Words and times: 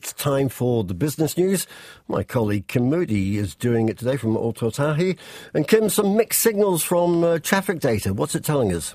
It's 0.00 0.12
time 0.12 0.48
for 0.48 0.84
the 0.84 0.94
business 0.94 1.36
news. 1.36 1.66
My 2.06 2.22
colleague 2.22 2.68
Kim 2.68 2.84
Moody 2.84 3.36
is 3.36 3.56
doing 3.56 3.88
it 3.88 3.98
today 3.98 4.16
from 4.16 4.36
Ōtautahi. 4.36 5.18
And 5.52 5.66
Kim, 5.66 5.88
some 5.88 6.16
mixed 6.16 6.40
signals 6.40 6.84
from 6.84 7.24
uh, 7.24 7.40
traffic 7.40 7.80
data. 7.80 8.14
What's 8.14 8.36
it 8.36 8.44
telling 8.44 8.72
us? 8.72 8.94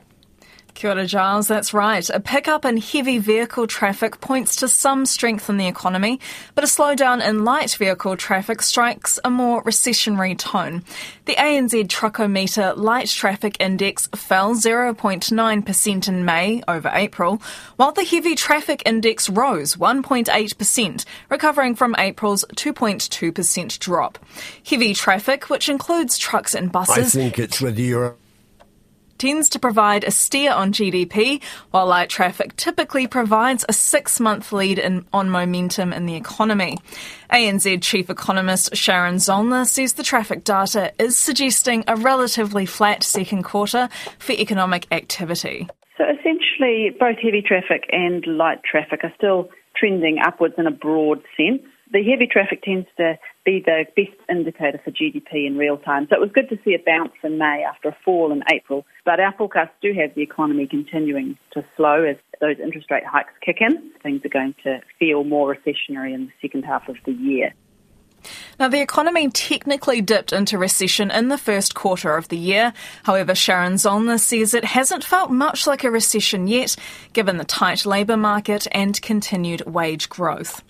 Kia 0.74 0.92
ora, 0.92 1.06
Giles. 1.06 1.48
That's 1.48 1.74
right. 1.74 2.08
A 2.10 2.20
pickup 2.20 2.66
in 2.66 2.78
heavy 2.78 3.20
vehicle 3.20 3.68
traffic 3.68 4.20
points 4.22 4.56
to 4.58 4.68
some 4.68 5.06
strength 5.06 5.50
in 5.50 5.58
the 5.58 5.68
economy, 5.68 6.20
but 6.56 6.64
a 6.64 6.68
slowdown 6.68 7.26
in 7.26 7.44
light 7.44 7.71
vehicle 7.71 8.18
traffic 8.18 8.62
strikes 8.62 9.20
a 9.24 9.30
more 9.30 9.64
recessionary 9.64 10.38
tone. 10.38 10.84
The 11.25 11.36
ANZ 11.36 11.88
Truckometer 11.88 12.75
Light 12.75 13.07
Traffic 13.07 13.56
Index 13.60 14.07
fell 14.07 14.56
0.9% 14.56 16.07
in 16.07 16.25
May 16.25 16.64
over 16.68 16.92
April, 16.94 17.42
while 17.78 17.92
the 17.92 18.04
Heavy 18.04 18.36
Traffic 18.36 18.84
Index 18.86 19.30
rose 19.30 19.76
1.8%, 19.76 21.05
recovering 21.30 21.76
from 21.76 21.96
April's 21.98 22.44
2.2% 22.55 23.80
drop. 23.80 24.19
Heavy 24.68 24.94
traffic, 24.94 25.50
which 25.50 25.69
includes 25.69 26.18
trucks 26.18 26.54
and 26.54 26.71
buses. 26.71 27.16
I 27.16 27.19
think 27.19 27.39
it's 27.39 27.61
whether 27.61 27.82
you're 27.82 28.18
tends 29.23 29.47
to 29.47 29.57
provide 29.57 30.04
a 30.04 30.11
steer 30.11 30.51
on 30.51 30.73
GDP, 30.73 31.41
while 31.71 31.86
light 31.86 32.09
traffic 32.09 32.53
typically 32.58 33.08
provides 33.08 33.63
a 33.69 33.72
six 33.72 34.19
month 34.19 34.52
lead 34.52 34.77
in, 34.77 35.05
on 35.13 35.30
momentum 35.30 35.94
in 35.94 36.05
the 36.05 36.16
economy. 36.16 36.77
ANZ 37.31 37.81
Chief 37.81 38.09
Economist 38.09 38.75
Sharon 38.75 39.16
Zollner 39.16 39.66
says 39.66 39.94
the 39.94 40.03
traffic 40.03 40.44
data 40.44 40.91
is 40.99 41.17
suggesting 41.17 41.86
a 41.88 41.95
relatively 41.95 42.66
flat 42.66 43.02
second 43.02 43.44
quarter 43.44 43.88
for 44.19 44.33
economic 44.33 44.88
activity. 44.91 45.69
So 45.97 46.03
essentially, 46.03 46.89
both 46.99 47.16
heavy 47.23 47.41
traffic 47.41 47.85
and 47.94 48.27
light 48.27 48.59
traffic 48.69 49.05
are 49.05 49.13
still 49.16 49.47
trending 49.73 50.17
upwards 50.19 50.55
in 50.58 50.67
a 50.67 50.71
broad 50.71 51.23
sense 51.38 51.63
the 51.94 52.03
heavy 52.03 52.28
traffic 52.28 52.64
tends 52.64 52.88
to 52.97 53.17
be 53.45 53.64
the 53.64 53.86
best 53.95 54.17
indicator 54.28 54.81
for 54.83 54.89
GDP 54.89 55.45
in 55.45 55.58
real 55.58 55.77
time. 55.77 56.08
So 56.09 56.16
it 56.16 56.19
was 56.19 56.31
good 56.33 56.49
to 56.49 56.58
see 56.66 56.73
a 56.73 56.83
bounce 56.83 57.13
in 57.23 57.38
May 57.38 57.63
after 57.63 57.89
a 57.89 57.97
fall 58.03 58.31
in 58.31 58.41
April. 58.52 58.83
But 59.05 59.19
our 59.19 59.33
forecasts 59.38 59.75
do 59.81 59.94
have 59.94 60.16
the 60.16 60.23
economy 60.23 60.67
continuing 60.67 61.38
to 61.53 61.64
slow 61.77 62.03
as 62.03 62.17
those 62.41 62.58
interest 62.59 62.89
rate 62.89 63.05
hikes 63.05 63.33
kick 63.45 63.58
in. 63.61 63.91
Things 64.02 64.25
are 64.25 64.30
going 64.30 64.55
to 64.64 64.81
feel 64.97 65.23
more 65.23 65.55
recessionary 65.55 66.14
in 66.16 66.25
the 66.25 66.31
second 66.41 66.64
half 66.64 66.89
of 66.89 66.95
the 67.05 67.14
year. 67.14 67.53
Now, 68.59 68.69
the 68.69 68.81
economy 68.81 69.30
technically 69.30 70.02
dipped 70.02 70.33
into 70.33 70.58
recession 70.58 71.11
in 71.11 71.27
the 71.27 71.38
first 71.38 71.75
quarter 71.75 72.16
of 72.16 72.30
the 72.30 72.38
year. 72.38 72.73
However, 73.03 73.36
Sharon 73.36 73.73
Zollner 73.73 74.19
says 74.19 74.53
it 74.53 74.64
hasn't 74.64 75.03
felt 75.03 75.30
much 75.30 75.67
like 75.67 75.83
a 75.83 75.91
recession 75.91 76.47
yet, 76.47 76.75
given 77.11 77.38
the 77.38 77.44
tight 77.44 77.86
labour 77.86 78.17
market 78.17 78.66
and 78.71 78.99
continued 79.02 79.66
wage 79.66 80.09
growth. 80.09 80.64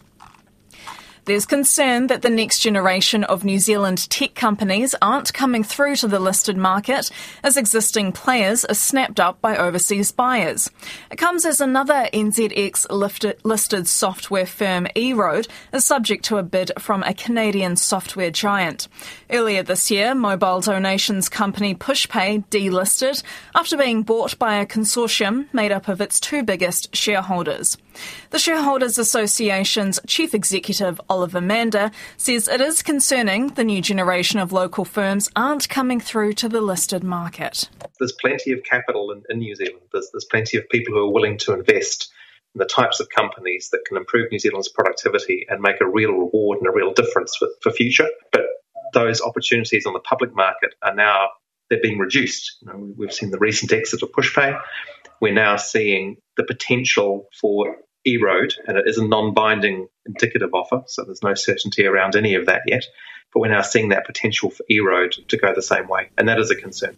There's 1.26 1.46
concern 1.46 2.08
that 2.08 2.22
the 2.22 2.30
next 2.30 2.60
generation 2.60 3.24
of 3.24 3.46
New 3.46 3.58
Zealand 3.58 4.10
tech 4.10 4.36
companies 4.36 4.94
aren't 5.02 5.34
coming 5.34 5.64
through 5.64 5.96
to 5.98 6.08
the 6.10 6.20
listed 6.20 6.58
market 6.58 7.10
as 7.44 7.56
existing 7.56 8.12
players 8.12 8.66
are 8.66 8.74
snapped 8.74 9.22
up 9.22 9.40
by 9.40 9.56
overseas 9.56 10.12
buyers. 10.12 10.70
It 11.10 11.16
comes 11.16 11.46
as 11.46 11.62
another 11.62 12.10
NZX 12.14 13.38
listed 13.46 13.88
software 13.88 14.46
firm 14.46 14.86
eRoad 14.98 15.48
is 15.72 15.86
subject 15.86 16.26
to 16.26 16.40
a 16.40 16.44
bid 16.44 16.74
from 16.78 17.04
a 17.04 17.14
Canadian 17.14 17.78
software 17.78 18.32
giant. 18.32 18.90
Earlier 19.30 19.64
this 19.64 19.90
year, 19.90 20.14
mobile 20.14 20.60
donations 20.60 21.30
company 21.30 21.74
PushPay 21.74 22.48
delisted 22.48 23.24
after 23.56 23.78
being 23.78 24.04
bought 24.04 24.38
by 24.38 24.56
a 24.56 24.66
consortium 24.66 25.46
made 25.54 25.72
up 25.72 25.88
of 25.88 26.02
its 26.02 26.20
two 26.20 26.44
biggest 26.44 26.94
shareholders. 26.94 27.78
The 28.32 28.40
Shareholders 28.40 28.98
Association's 28.98 30.00
chief 30.08 30.34
executive, 30.34 31.00
Oliver 31.14 31.42
Mander, 31.42 31.92
says 32.18 32.48
it 32.48 32.60
is 32.60 32.82
concerning 32.82 33.50
the 33.50 33.64
new 33.64 33.84
generation 33.84 34.40
of 34.40 34.52
local 34.52 34.84
firms 34.84 35.30
aren't 35.36 35.70
coming 35.70 36.00
through 36.00 36.34
to 36.34 36.50
the 36.50 36.60
listed 36.60 37.04
market. 37.04 37.70
There's 38.00 38.16
plenty 38.20 38.52
of 38.52 38.64
capital 38.64 39.12
in, 39.12 39.22
in 39.30 39.38
New 39.38 39.54
Zealand, 39.56 39.84
there's, 39.92 40.10
there's 40.12 40.26
plenty 40.26 40.58
of 40.58 40.68
people 40.70 40.96
who 40.96 41.02
are 41.02 41.12
willing 41.12 41.38
to 41.38 41.54
invest 41.54 42.12
in 42.56 42.60
the 42.60 42.66
types 42.66 43.00
of 43.00 43.10
companies 43.10 43.70
that 43.72 43.86
can 43.86 43.96
improve 43.96 44.32
New 44.32 44.40
Zealand's 44.40 44.70
productivity 44.70 45.46
and 45.48 45.62
make 45.62 45.82
a 45.82 45.88
real 45.88 46.14
reward 46.14 46.58
and 46.58 46.68
a 46.68 46.72
real 46.72 46.94
difference 46.94 47.36
for, 47.38 47.48
for 47.62 47.72
future. 47.72 48.10
But 48.32 48.46
those 48.96 49.22
opportunities 49.22 49.86
on 49.86 49.94
the 49.94 50.00
public 50.00 50.36
market 50.36 50.74
are 50.82 50.96
now 50.96 51.28
they're 51.70 51.80
being 51.80 52.00
reduced. 52.00 52.58
You 52.62 52.68
know, 52.70 52.94
we've 52.98 53.14
seen 53.14 53.30
the 53.30 53.38
recent 53.38 53.72
exit 53.72 54.02
of 54.02 54.12
PushPay. 54.12 54.60
We're 55.22 55.34
now 55.34 55.58
seeing 55.58 56.18
the 56.38 56.44
potential 56.44 57.28
for 57.40 57.78
eRoad, 58.08 58.54
and 58.68 58.78
it 58.78 58.88
is 58.88 58.98
a 58.98 59.06
non-binding 59.06 59.88
indicative 60.06 60.54
offer, 60.54 60.84
so 60.88 61.04
there's 61.04 61.24
no 61.24 61.34
certainty 61.34 61.86
around 61.86 62.16
any 62.16 62.36
of 62.36 62.46
that 62.48 62.62
yet. 62.68 62.86
But 63.34 63.40
we're 63.40 63.50
now 63.50 63.62
seeing 63.62 63.90
that 63.90 64.06
potential 64.06 64.50
for 64.50 64.64
eRoad 64.70 65.28
to 65.28 65.38
go 65.38 65.54
the 65.54 65.62
same 65.62 65.88
way, 65.88 66.10
and 66.18 66.28
that 66.30 66.40
is 66.40 66.52
a 66.52 66.56
concern. 66.56 66.98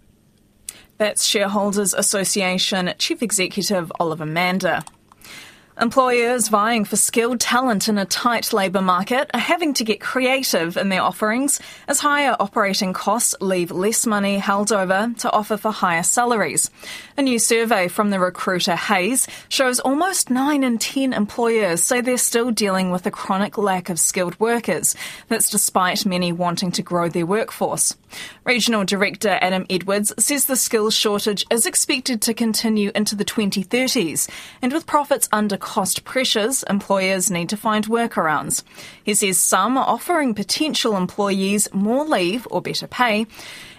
That's 0.98 1.26
Shareholders 1.26 1.94
Association 1.94 2.94
Chief 2.98 3.22
Executive 3.22 3.92
Oliver 4.00 4.26
Mander. 4.26 4.82
Employers 5.80 6.48
vying 6.48 6.86
for 6.86 6.96
skilled 6.96 7.42
talent 7.42 7.90
in 7.90 7.98
a 7.98 8.06
tight 8.06 8.54
labour 8.54 8.82
market 8.82 9.30
are 9.34 9.40
having 9.42 9.74
to 9.74 9.84
get 9.84 10.00
creative 10.00 10.78
in 10.78 10.88
their 10.88 11.02
offerings 11.02 11.60
as 11.90 12.00
higher 12.00 12.34
operating 12.40 12.94
costs 12.94 13.36
leave 13.42 13.72
less 13.72 14.06
money 14.06 14.38
held 14.38 14.72
over 14.72 15.14
to 15.18 15.30
offer 15.34 15.58
for 15.58 15.72
higher 15.72 16.02
salaries. 16.02 16.72
A 17.18 17.22
new 17.22 17.40
survey 17.40 17.90
from 17.90 18.10
the 18.10 18.22
recruiter 18.22 18.78
Hays 18.78 19.28
shows 19.50 19.82
almost 19.82 20.30
9 20.30 20.64
in 20.64 20.78
10 20.78 21.12
employers 21.12 21.84
say 21.84 22.00
they're 22.00 22.18
still 22.18 22.52
dealing 22.52 22.90
with 22.90 23.06
a 23.06 23.12
chronic 23.12 23.58
lack 23.58 23.90
of 23.90 24.00
skilled 24.00 24.40
workers. 24.40 24.96
That's 25.28 25.50
despite 25.50 26.06
many 26.06 26.32
wanting 26.32 26.72
to 26.72 26.84
grow 26.84 27.10
their 27.10 27.26
workforce. 27.26 27.98
Regional 28.46 28.86
Director 28.86 29.38
Adam 29.42 29.66
Edwards 29.70 30.14
says 30.18 30.46
the 30.46 30.56
skills 30.56 30.96
shortage 30.96 31.46
is 31.52 31.66
expected 31.66 32.22
to 32.22 32.34
continue 32.34 32.92
into 32.96 33.14
the 33.14 33.26
2030s 33.26 34.30
and 34.62 34.72
with 34.72 34.86
profits 34.86 35.28
under 35.34 35.58
cost 35.66 36.06
pressures, 36.06 36.64
employers 36.70 37.32
need 37.32 37.50
to 37.50 37.58
find 37.58 37.88
workarounds. 37.88 38.64
He 39.04 39.16
says 39.16 39.40
some 39.40 39.78
are 39.78 39.88
offering 39.88 40.36
potential 40.36 40.96
employees 40.96 41.68
more 41.74 42.06
leave 42.06 42.48
or 42.52 42.62
better 42.62 42.88
pay, 42.88 43.26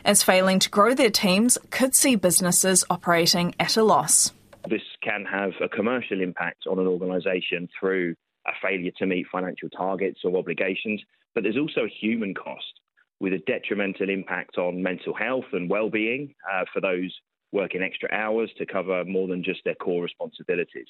as 0.04 0.24
failing 0.24 0.58
to 0.58 0.68
grow 0.68 0.94
their 0.94 1.10
teams 1.10 1.56
could 1.70 1.94
see 1.94 2.16
businesses 2.16 2.84
operating 2.90 3.54
at 3.60 3.76
a 3.76 3.84
loss. 3.84 4.32
This 4.68 4.82
can 5.00 5.24
have 5.24 5.52
a 5.62 5.68
commercial 5.68 6.20
impact 6.20 6.66
on 6.68 6.80
an 6.80 6.88
organisation 6.88 7.68
through 7.78 8.16
a 8.46 8.52
failure 8.60 8.90
to 8.98 9.06
meet 9.06 9.26
financial 9.30 9.70
targets 9.70 10.20
or 10.24 10.36
obligations, 10.36 11.00
but 11.34 11.44
there's 11.44 11.56
also 11.56 11.84
a 11.84 11.88
human 12.00 12.34
cost 12.34 12.80
with 13.20 13.32
a 13.32 13.38
detrimental 13.46 14.10
impact 14.10 14.58
on 14.58 14.82
mental 14.82 15.14
health 15.14 15.46
and 15.52 15.70
well-being 15.70 16.34
uh, 16.52 16.64
for 16.72 16.80
those 16.80 17.14
working 17.52 17.82
extra 17.82 18.08
hours 18.12 18.50
to 18.58 18.66
cover 18.66 19.04
more 19.04 19.28
than 19.28 19.42
just 19.42 19.60
their 19.64 19.76
core 19.76 20.02
responsibilities. 20.02 20.88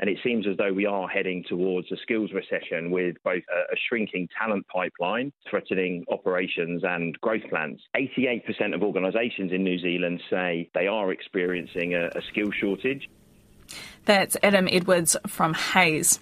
And 0.00 0.08
it 0.08 0.18
seems 0.24 0.46
as 0.46 0.56
though 0.56 0.72
we 0.72 0.86
are 0.86 1.06
heading 1.06 1.44
towards 1.46 1.92
a 1.92 1.96
skills 1.98 2.30
recession 2.32 2.90
with 2.90 3.16
both 3.22 3.42
a, 3.54 3.72
a 3.72 3.76
shrinking 3.88 4.28
talent 4.36 4.66
pipeline 4.66 5.30
threatening 5.48 6.04
operations 6.10 6.82
and 6.84 7.20
growth 7.20 7.42
plans. 7.50 7.80
88% 7.94 8.74
of 8.74 8.82
organisations 8.82 9.52
in 9.52 9.62
New 9.62 9.78
Zealand 9.78 10.22
say 10.30 10.70
they 10.74 10.86
are 10.86 11.12
experiencing 11.12 11.94
a, 11.94 12.06
a 12.06 12.22
skill 12.30 12.50
shortage. 12.50 13.08
That's 14.06 14.36
Adam 14.42 14.68
Edwards 14.70 15.16
from 15.26 15.52
Hays. 15.52 16.18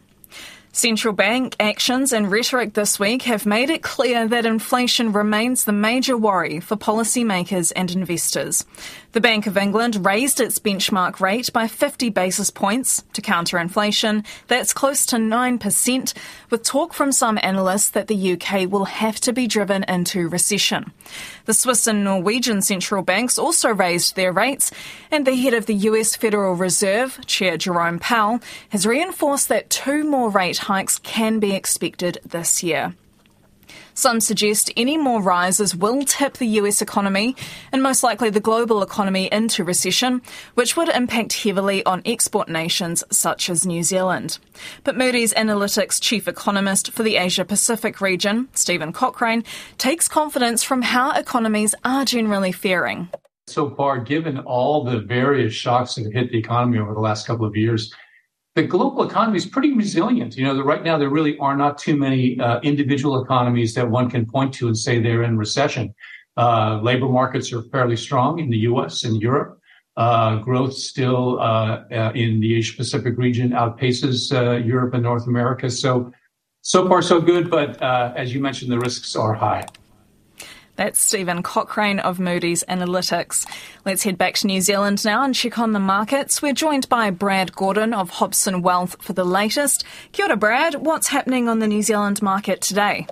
Central 0.73 1.15
bank 1.15 1.57
actions 1.59 2.13
and 2.13 2.31
rhetoric 2.31 2.75
this 2.75 3.01
week 3.01 3.23
have 3.23 3.47
made 3.47 3.71
it 3.71 3.83
clear 3.83 4.29
that 4.29 4.47
inflation 4.47 5.13
remains 5.13 5.65
the 5.65 5.73
major 5.73 6.17
worry 6.17 6.61
for 6.61 6.77
policymakers 6.77 7.73
and 7.75 7.91
investors. 7.91 8.65
The 9.13 9.23
Bank 9.23 9.47
of 9.47 9.57
England 9.57 10.05
raised 10.05 10.39
its 10.39 10.59
benchmark 10.59 11.19
rate 11.19 11.51
by 11.53 11.67
50 11.67 12.11
basis 12.11 12.51
points 12.51 13.03
to 13.15 13.23
counter 13.23 13.59
inflation. 13.59 14.23
That's 14.49 14.75
close 14.75 15.07
to 15.07 15.17
9%, 15.17 16.15
with 16.51 16.63
talk 16.63 16.93
from 16.93 17.13
some 17.13 17.39
analysts 17.43 17.89
that 17.91 18.07
the 18.07 18.33
UK 18.33 18.71
will 18.71 18.85
have 18.85 19.19
to 19.21 19.33
be 19.33 19.47
driven 19.47 19.85
into 19.85 20.29
recession. 20.29 20.93
The 21.47 21.55
Swiss 21.55 21.87
and 21.87 22.05
Norwegian 22.05 22.61
central 22.61 23.03
banks 23.03 23.39
also 23.39 23.71
raised 23.71 24.15
their 24.15 24.33
rates, 24.33 24.71
and 25.11 25.27
the 25.27 25.35
head 25.35 25.55
of 25.55 25.65
the 25.65 25.75
US 25.75 26.15
Federal 26.15 26.55
Reserve, 26.55 27.19
Chair 27.25 27.57
Jerome 27.57 27.99
Powell, 27.99 28.41
has 28.69 28.87
reinforced 28.87 29.49
that 29.49 29.71
two 29.71 30.05
more 30.05 30.29
rate 30.29 30.58
hikes 30.59 30.99
can 30.99 31.39
be 31.39 31.55
expected 31.55 32.19
this 32.25 32.63
year. 32.63 32.95
Some 33.95 34.21
suggest 34.21 34.71
any 34.77 34.97
more 34.97 35.21
rises 35.21 35.75
will 35.75 36.05
tip 36.05 36.37
the 36.37 36.47
US 36.61 36.81
economy 36.81 37.35
and 37.73 37.83
most 37.83 38.05
likely 38.05 38.31
the 38.31 38.39
global 38.39 38.81
economy 38.81 39.29
into 39.33 39.65
recession, 39.65 40.23
which 40.55 40.77
would 40.77 40.89
impact 40.89 41.43
heavily 41.43 41.85
on 41.85 42.03
export 42.07 42.49
nations 42.49 43.03
such 43.11 43.51
as 43.51 43.67
New 43.67 43.83
Zealand. 43.83 44.39
But 44.85 44.97
Moody's 44.97 45.35
Analytics 45.35 46.01
chief 46.01 46.29
economist 46.29 46.93
for 46.93 47.03
the 47.03 47.17
Asia 47.17 47.45
Pacific 47.45 48.01
region, 48.01 48.49
Stephen 48.55 48.93
Cochrane, 48.93 49.43
takes 49.79 50.07
confidence 50.07 50.63
from 50.63 50.83
how 50.83 51.11
economies 51.13 51.75
are 51.85 52.05
generally 52.05 52.53
faring. 52.53 53.09
So 53.49 53.75
far, 53.75 53.99
given 53.99 54.39
all 54.39 54.85
the 54.85 55.01
various 55.01 55.55
shocks 55.55 55.95
that 55.95 56.05
have 56.05 56.13
hit 56.13 56.31
the 56.31 56.39
economy 56.39 56.79
over 56.79 56.95
the 56.95 57.01
last 57.01 57.27
couple 57.27 57.47
of 57.47 57.57
years, 57.57 57.93
the 58.59 58.67
global 58.67 59.09
economy 59.09 59.37
is 59.37 59.47
pretty 59.47 59.73
resilient. 59.73 60.37
You 60.37 60.45
know, 60.45 60.61
right 60.63 60.83
now 60.83 60.99
there 60.99 61.11
really 61.11 61.39
are 61.39 61.57
not 61.57 61.79
too 61.79 61.97
many 61.97 62.41
uh, 62.41 62.59
individual 62.63 63.23
economies 63.23 63.73
that 63.75 63.89
one 63.89 64.11
can 64.11 64.27
point 64.27 64.53
to 64.55 64.67
and 64.67 64.77
say 64.77 65.01
they're 65.01 65.23
in 65.23 65.39
recession. 65.39 65.95
Uh, 66.37 66.81
labor 66.83 67.09
markets 67.09 67.53
are 67.53 67.63
fairly 67.71 67.97
strong 67.97 68.41
in 68.41 68.51
the 68.51 68.59
U.S. 68.71 69.05
and 69.05 69.23
Europe. 69.23 69.61
Uh, 69.97 70.37
growth 70.39 70.75
still 70.75 71.39
uh, 71.39 71.85
uh, 71.93 72.13
in 72.17 72.41
the 72.41 72.57
Asia 72.57 72.77
Pacific 72.77 73.15
region 73.17 73.51
outpaces 73.51 74.33
uh, 74.33 74.57
Europe 74.57 74.93
and 74.95 75.05
North 75.05 75.29
America. 75.29 75.71
So, 75.71 76.13
so 76.63 76.89
far 76.89 77.01
so 77.01 77.21
good. 77.21 77.51
But 77.51 77.81
as 77.81 78.35
you 78.35 78.41
mentioned, 78.41 78.73
the 78.73 78.79
risks 78.79 79.15
are 79.15 79.35
high. 79.35 79.65
That's 80.79 81.05
Stephen 81.05 81.43
Cochrane 81.43 81.99
of 81.99 82.21
Moody's 82.21 82.63
Analytics. 82.69 83.45
Let's 83.85 84.05
head 84.05 84.17
back 84.17 84.35
to 84.35 84.47
New 84.47 84.61
Zealand 84.61 85.05
now 85.05 85.25
and 85.25 85.35
check 85.35 85.59
on 85.59 85.73
the 85.73 85.81
markets. 85.81 86.41
We're 86.41 86.53
joined 86.53 86.89
by 86.89 87.11
Brad 87.11 87.53
Gordon 87.53 87.93
of 87.93 88.11
Hobson 88.11 88.63
Wealth 88.63 88.95
for 89.03 89.13
the 89.13 89.25
latest. 89.25 89.85
Kia 90.13 90.27
ora, 90.27 90.37
Brad. 90.37 90.77
What's 90.77 91.09
happening 91.09 91.49
on 91.49 91.59
the 91.59 91.67
New 91.67 91.83
Zealand 91.83 92.23
market 92.23 92.61
today? 92.61 93.09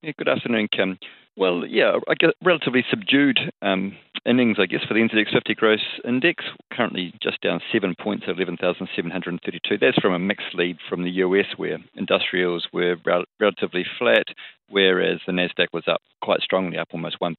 Yeah, 0.00 0.12
good 0.16 0.30
afternoon, 0.30 0.68
Kim. 0.74 0.98
Well, 1.36 1.66
yeah, 1.66 1.98
relatively 2.42 2.86
subdued 2.88 3.38
um, 3.60 3.94
innings, 4.28 4.58
I 4.60 4.66
guess, 4.66 4.84
for 4.86 4.94
the 4.94 5.00
NZX 5.00 5.32
50 5.32 5.54
gross 5.54 5.80
index, 6.04 6.44
currently 6.72 7.14
just 7.22 7.40
down 7.40 7.60
seven 7.72 7.94
points 7.98 8.24
at 8.28 8.38
11,732. 8.38 9.78
That's 9.78 9.98
from 9.98 10.12
a 10.12 10.18
mixed 10.18 10.54
lead 10.54 10.78
from 10.88 11.02
the 11.02 11.10
US, 11.22 11.46
where 11.56 11.78
industrials 11.94 12.68
were 12.72 12.96
rel- 13.04 13.24
relatively 13.40 13.84
flat, 13.98 14.26
whereas 14.68 15.20
the 15.26 15.32
NASDAQ 15.32 15.68
was 15.72 15.88
up 15.88 16.02
quite 16.20 16.40
strongly, 16.40 16.78
up 16.78 16.88
almost 16.92 17.18
1%. 17.20 17.34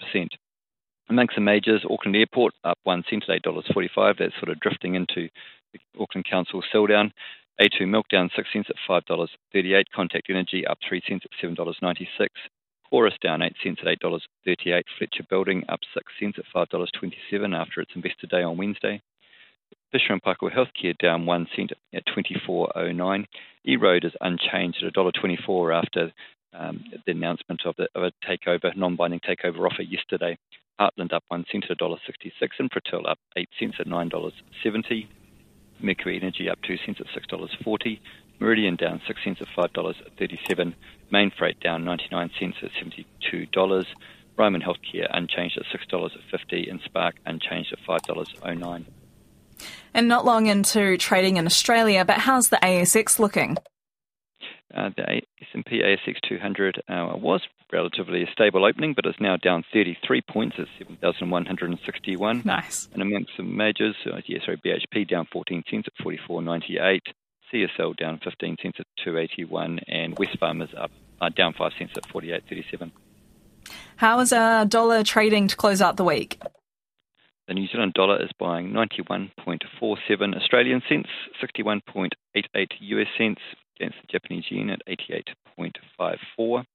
Amongst 1.10 1.36
the 1.36 1.42
majors, 1.42 1.86
Auckland 1.90 2.16
Airport 2.16 2.54
up 2.64 2.78
one 2.84 3.04
cent 3.10 3.24
at 3.30 3.44
$8.45. 3.44 4.18
That's 4.18 4.36
sort 4.36 4.50
of 4.50 4.60
drifting 4.60 4.96
into 4.96 5.30
the 5.74 5.80
Auckland 6.00 6.26
Council 6.30 6.64
sell 6.72 6.88
down. 6.88 7.12
A2 7.62 7.88
Milk 7.88 8.08
down 8.10 8.30
6 8.36 8.48
cents 8.54 8.70
at 8.70 8.76
$5.38. 8.88 9.84
Contact 9.94 10.30
Energy 10.30 10.66
up 10.66 10.78
3 10.88 11.02
cents 11.08 11.26
at 11.26 11.50
$7.96. 11.50 12.08
Chorus 12.90 13.14
down 13.22 13.42
8 13.42 13.54
cents 13.64 13.80
at 13.82 14.00
$8.38. 14.00 14.84
Fletcher 14.98 15.24
Building 15.30 15.64
up 15.70 15.80
6 15.94 16.14
cents 16.20 16.38
at 16.40 16.70
$5.27 16.70 17.56
after 17.56 17.82
its 17.82 17.92
investor 17.96 18.28
day 18.28 18.44
on 18.44 18.58
Wednesday. 18.58 19.02
Fisher 19.92 20.18
& 20.20 20.26
Paykel 20.26 20.52
Healthcare 20.52 20.98
down 20.98 21.26
1 21.26 21.48
cent 21.56 21.72
at 21.94 22.04
24.09. 22.06 23.26
eRoad 23.68 24.06
is 24.06 24.14
unchanged 24.22 24.84
at 24.84 24.94
$1.24 24.94 25.76
after 25.76 26.12
um, 26.54 26.84
the 27.06 27.12
announcement 27.12 27.62
of, 27.66 27.76
the, 27.78 27.88
of 27.96 28.04
a 28.04 28.12
takeover, 28.28 28.76
non-binding 28.76 29.20
takeover 29.20 29.70
offer 29.70 29.84
yesterday. 29.84 30.38
Heartland 30.80 31.14
up 31.14 31.24
1 31.28 31.46
cent 31.52 31.66
at 31.70 31.80
$1.66 31.80 32.32
and 32.60 32.72
Infratil 32.72 33.10
up 33.10 33.20
8 33.36 33.50
cents 33.60 33.76
at 33.80 33.88
$9.70. 33.88 35.08
Mercury 35.82 36.18
Energy 36.22 36.50
up 36.50 36.60
2 36.62 36.78
cents 36.86 37.00
at 37.00 37.08
$6.40. 37.08 38.00
Meridian 38.40 38.76
down 38.76 39.02
6 39.06 39.24
cents 39.24 39.42
at 39.42 39.48
$5.37. 39.56 40.74
Mainfreight 41.12 41.60
down 41.60 41.84
99 41.84 42.32
cents 42.40 42.58
at 42.62 42.72
$72. 42.72 43.86
Ryman 44.38 44.62
Healthcare 44.62 45.08
unchanged 45.12 45.58
at 45.58 45.66
$6.50 45.66 46.70
and 46.70 46.80
Spark 46.86 47.16
unchanged 47.26 47.74
at 47.74 47.80
$5.09. 47.86 48.86
And 49.94 50.08
not 50.08 50.24
long 50.24 50.48
into 50.48 50.98
trading 50.98 51.38
in 51.38 51.46
Australia, 51.46 52.06
but 52.06 52.20
how's 52.20 52.50
the 52.50 52.58
ASX 52.58 53.20
looking? 53.20 53.58
Uh, 54.74 54.90
the 54.96 55.22
S&P 55.42 55.82
ASX 55.82 56.18
200 56.28 56.84
uh, 56.88 57.14
was 57.16 57.42
relatively 57.74 58.24
a 58.24 58.32
stable 58.32 58.66
opening, 58.66 58.94
but 58.94 59.06
it's 59.06 59.20
now 59.20 59.36
down 59.36 59.64
33 59.74 60.22
points 60.22 60.58
at 60.60 60.68
7,161. 60.78 62.44
Nice. 62.46 62.88
And 62.94 63.02
amongst 63.02 63.32
the 63.38 63.44
majors, 63.44 63.96
uh, 64.06 64.22
yeah, 64.26 64.40
sorry, 64.46 64.58
BHP 64.58 65.10
down 65.10 65.28
14 65.32 65.64
cents 65.70 65.88
at 65.88 66.06
44.98. 66.06 67.00
CSL 67.52 67.98
down 67.98 68.20
15 68.24 68.58
cents 68.62 68.78
at 68.80 68.86
281, 69.04 69.80
and 69.88 70.16
Wesfarmers 70.16 70.78
up 70.80 70.92
uh, 71.20 71.30
down 71.30 71.54
5 71.54 71.72
cents 71.80 71.94
at 71.98 72.08
48.37. 72.10 72.92
How 73.96 74.20
is 74.20 74.32
a 74.32 74.66
dollar 74.70 75.04
trading 75.04 75.48
to 75.48 75.56
close 75.56 75.82
out 75.82 75.98
the 75.98 76.04
week? 76.04 76.40
The 77.48 77.56
New 77.56 77.68
Zealand 77.68 77.94
dollar 77.94 78.22
is 78.24 78.30
buying 78.38 78.70
91.47 78.70 80.36
Australian 80.36 80.84
cents, 80.88 81.10
61.88 81.42 82.12
US 82.80 83.08
cents 83.18 83.42
against 83.80 83.98
the 84.02 84.08
Japanese 84.12 84.46
yen 84.50 84.70
at 84.70 84.82
88.54. 84.88 86.66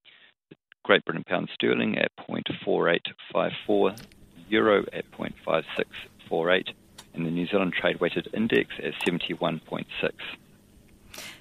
The 0.51 0.57
Great 0.85 1.05
Britain 1.05 1.25
pound 1.27 1.51
sterling 1.53 1.99
at 1.99 2.11
0.4854, 2.29 4.01
euro 4.49 4.85
at 4.93 5.11
0.5648, 5.13 6.69
and 7.15 7.27
the 7.27 7.31
New 7.31 7.47
Zealand 7.47 7.73
trade 7.73 8.01
weighted 8.01 8.29
index 8.35 8.71
at 8.79 8.95
71.6. 9.07 9.85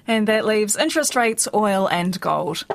And 0.06 0.28
that 0.28 0.46
leaves 0.46 0.76
interest 0.76 1.16
rates, 1.16 1.48
oil, 1.54 1.88
and 1.90 2.20
gold. 2.20 2.66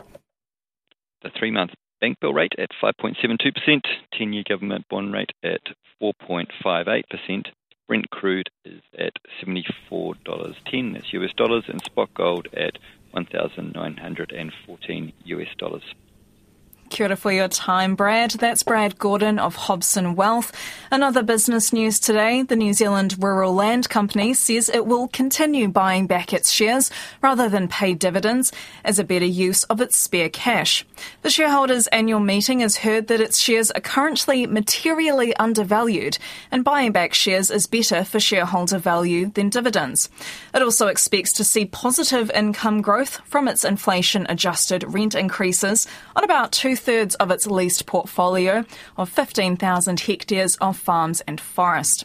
The 1.23 1.31
three 1.38 1.50
month 1.50 1.73
bank 2.00 2.17
bill 2.20 2.32
rate 2.32 2.52
at 2.58 2.70
5.72%, 2.82 3.81
10 4.17 4.32
year 4.32 4.44
government 4.49 4.87
bond 4.88 5.12
rate 5.12 5.32
at 5.43 5.61
4.58%. 6.02 7.46
Brent 7.88 8.11
crude 8.11 8.50
is 8.67 8.82
at 8.99 9.14
$74.10, 9.43 10.93
that's 10.93 11.12
US 11.14 11.32
dollars, 11.32 11.64
and 11.69 11.82
spot 11.82 12.12
gold 12.12 12.46
at 12.52 12.76
1,914 13.12 15.12
US 15.25 15.49
dollars. 15.56 15.94
Kia 16.90 17.06
ora 17.06 17.17
for 17.17 17.32
your 17.32 17.49
time, 17.49 17.94
Brad. 17.94 18.31
That's 18.32 18.62
Brad 18.62 18.99
Gordon 18.99 19.38
of 19.38 19.55
Hobson 19.55 20.14
Wealth. 20.14 20.52
Another 20.90 21.23
business 21.23 21.73
news 21.73 22.00
today. 22.00 22.43
The 22.43 22.56
New 22.56 22.73
Zealand 22.73 23.17
Rural 23.23 23.55
Land 23.55 23.88
Company 23.88 24.32
says 24.32 24.69
it 24.69 24.87
will 24.87 25.08
continue 25.08 25.69
buying 25.69 26.06
back 26.06 26.32
its 26.32 26.52
shares 26.52 26.90
rather 27.20 27.49
than 27.49 27.69
pay 27.69 27.94
dividends 27.94 28.52
as 28.85 28.99
a 28.99 29.05
better 29.05 29.26
use 29.26 29.64
of 29.64 29.81
its 29.81 29.96
spare 29.96 30.31
cash. 30.31 30.87
The 31.23 31.31
shareholders' 31.31 31.88
annual 31.88 32.20
meeting 32.20 32.61
has 32.61 32.79
heard 32.79 33.08
that 33.08 33.20
its 33.20 33.43
shares 33.43 33.70
are 33.73 33.81
currently 33.81 34.46
materially 34.46 35.37
undervalued 35.37 36.19
and 36.50 36.64
buying 36.64 36.93
back 36.93 37.12
shares 37.12 37.50
is 37.50 37.67
better 37.67 38.02
for 38.05 38.19
shareholder 38.19 38.79
value 38.79 39.31
than 39.34 39.50
dividends. 39.50 40.08
It 40.55 40.62
also 40.62 40.87
expects 40.87 41.32
to 41.34 41.44
see 41.44 41.67
positive 41.67 42.31
income 42.31 42.81
growth 42.81 43.20
from 43.26 43.46
its 43.46 43.64
inflation 43.64 44.26
adjusted 44.29 44.84
rent 44.87 45.14
increases 45.14 45.87
on 46.17 46.25
about 46.25 46.52
two 46.52 46.76
thirds 46.78 47.14
of 47.16 47.30
its 47.30 47.46
leased 47.46 47.86
portfolio 47.86 48.64
of 48.96 49.08
15,000 49.08 50.00
hectares 50.00 50.56
of 50.56 50.76
farms 50.76 51.20
and 51.26 51.40
forest. 51.40 52.04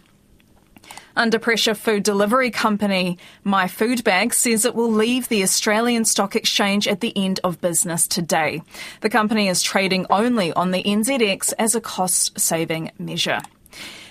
Under 1.16 1.38
pressure 1.38 1.76
food 1.76 2.04
delivery 2.04 2.50
company 2.50 3.20
My 3.44 3.68
Food 3.68 4.04
Bag 4.04 4.34
says 4.34 4.66
it 4.66 4.74
will 4.74 4.92
leave 4.92 5.30
the 5.30 5.44
Australian 5.44 6.06
Stock 6.06 6.36
Exchange 6.36 6.88
at 6.88 7.02
the 7.02 7.16
end 7.16 7.40
of 7.44 7.62
business 7.62 8.08
today. 8.08 8.64
The 9.02 9.10
company 9.10 9.48
is 9.48 9.62
trading 9.62 10.08
only 10.10 10.52
on 10.54 10.72
the 10.72 10.82
NZX 10.82 11.54
as 11.60 11.76
a 11.76 11.82
cost 11.82 12.40
saving 12.40 12.92
measure. 12.98 13.42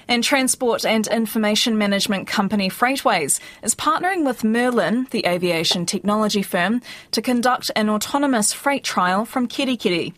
And 0.08 0.22
transport 0.22 0.84
and 0.84 1.06
information 1.06 1.78
management 1.78 2.26
company 2.26 2.68
Freightways 2.68 3.40
is 3.62 3.74
partnering 3.74 4.24
with 4.24 4.44
Merlin, 4.44 5.06
the 5.10 5.26
aviation 5.26 5.86
technology 5.86 6.42
firm, 6.42 6.82
to 7.12 7.22
conduct 7.22 7.70
an 7.76 7.88
autonomous 7.88 8.52
freight 8.52 8.84
trial 8.84 9.24
from 9.24 9.48
Kerikeri. 9.48 10.12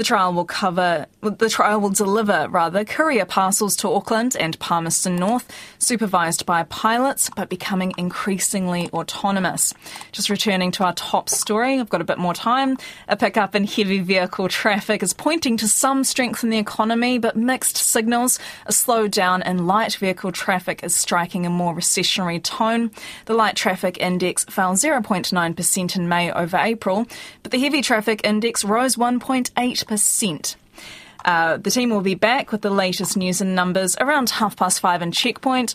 The 0.00 0.04
trial 0.04 0.32
will 0.32 0.46
cover 0.46 1.04
the 1.20 1.50
trial 1.50 1.78
will 1.78 1.90
deliver 1.90 2.48
rather 2.48 2.86
courier 2.86 3.26
parcels 3.26 3.76
to 3.76 3.92
Auckland 3.92 4.34
and 4.40 4.58
Palmerston 4.58 5.16
North, 5.16 5.52
supervised 5.78 6.46
by 6.46 6.62
pilots, 6.62 7.28
but 7.36 7.50
becoming 7.50 7.92
increasingly 7.98 8.88
autonomous. 8.94 9.74
Just 10.12 10.30
returning 10.30 10.70
to 10.72 10.84
our 10.84 10.94
top 10.94 11.28
story, 11.28 11.78
I've 11.78 11.90
got 11.90 12.00
a 12.00 12.04
bit 12.04 12.16
more 12.16 12.32
time. 12.32 12.78
A 13.08 13.18
pickup 13.18 13.54
in 13.54 13.66
heavy 13.66 13.98
vehicle 13.98 14.48
traffic 14.48 15.02
is 15.02 15.12
pointing 15.12 15.58
to 15.58 15.68
some 15.68 16.04
strength 16.04 16.42
in 16.42 16.48
the 16.48 16.56
economy, 16.56 17.18
but 17.18 17.36
mixed 17.36 17.76
signals. 17.76 18.38
A 18.64 18.72
slowdown 18.72 19.46
in 19.46 19.66
light 19.66 19.96
vehicle 19.96 20.32
traffic 20.32 20.82
is 20.82 20.96
striking 20.96 21.44
a 21.44 21.50
more 21.50 21.74
recessionary 21.74 22.42
tone. 22.42 22.90
The 23.26 23.34
light 23.34 23.56
traffic 23.56 23.98
index 23.98 24.44
fell 24.44 24.72
0.9% 24.72 25.96
in 25.96 26.08
May 26.08 26.32
over 26.32 26.56
April, 26.56 27.06
but 27.42 27.52
the 27.52 27.60
heavy 27.60 27.82
traffic 27.82 28.22
index 28.24 28.64
rose 28.64 28.96
1.8 28.96 29.89
percent 29.90 30.56
Uh, 31.32 31.58
the 31.66 31.72
team 31.76 31.88
will 31.92 32.06
be 32.12 32.18
back 32.30 32.44
with 32.52 32.62
the 32.62 32.74
latest 32.84 33.12
news 33.22 33.38
and 33.42 33.50
numbers 33.54 33.92
around 34.04 34.26
half 34.40 34.54
past 34.56 34.80
five 34.80 35.00
in 35.04 35.10
Checkpoint. 35.12 35.68